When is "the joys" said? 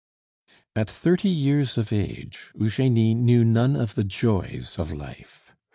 3.93-4.79